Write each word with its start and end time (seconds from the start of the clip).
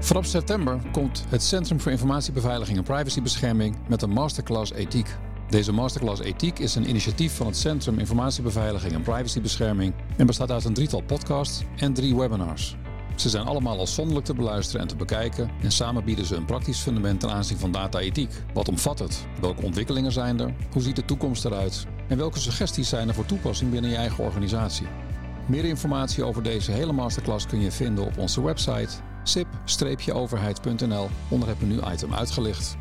Vanaf 0.00 0.26
september 0.26 0.80
komt 0.92 1.24
het 1.28 1.42
Centrum 1.42 1.80
voor 1.80 1.92
Informatiebeveiliging 1.92 2.78
en 2.78 2.84
Privacybescherming 2.84 3.76
met 3.88 4.02
een 4.02 4.10
masterclass 4.10 4.72
ethiek. 4.72 5.16
Deze 5.48 5.72
masterclass 5.72 6.20
ethiek 6.20 6.58
is 6.58 6.74
een 6.74 6.88
initiatief 6.88 7.36
van 7.36 7.46
het 7.46 7.56
Centrum 7.56 7.98
Informatiebeveiliging 7.98 8.92
en 8.92 9.02
Privacybescherming 9.02 9.94
en 10.16 10.26
bestaat 10.26 10.50
uit 10.50 10.64
een 10.64 10.74
drietal 10.74 11.02
podcasts 11.02 11.62
en 11.76 11.92
drie 11.92 12.16
webinars. 12.16 12.76
Ze 13.16 13.28
zijn 13.28 13.46
allemaal 13.46 13.80
afzonderlijk 13.80 14.26
te 14.26 14.34
beluisteren 14.34 14.80
en 14.80 14.88
te 14.88 14.96
bekijken 14.96 15.50
en 15.62 15.72
samen 15.72 16.04
bieden 16.04 16.24
ze 16.24 16.36
een 16.36 16.44
praktisch 16.44 16.80
fundament 16.80 17.20
ten 17.20 17.30
aanzien 17.30 17.58
van 17.58 17.72
data-ethiek. 17.72 18.42
Wat 18.54 18.68
omvat 18.68 18.98
het? 18.98 19.26
Welke 19.40 19.62
ontwikkelingen 19.62 20.12
zijn 20.12 20.40
er? 20.40 20.54
Hoe 20.72 20.82
ziet 20.82 20.96
de 20.96 21.04
toekomst 21.04 21.44
eruit? 21.44 21.86
En 22.08 22.16
welke 22.16 22.38
suggesties 22.38 22.88
zijn 22.88 23.08
er 23.08 23.14
voor 23.14 23.26
toepassing 23.26 23.70
binnen 23.70 23.90
je 23.90 23.96
eigen 23.96 24.24
organisatie? 24.24 24.86
Meer 25.46 25.64
informatie 25.64 26.24
over 26.24 26.42
deze 26.42 26.72
hele 26.72 26.92
masterclass 26.92 27.46
kun 27.46 27.60
je 27.60 27.72
vinden 27.72 28.04
op 28.04 28.18
onze 28.18 28.42
website 28.42 28.90
sip-overheid.nl 29.24 31.08
onder 31.28 31.48
het 31.48 31.60
menu-item 31.60 32.14
uitgelicht. 32.14 32.76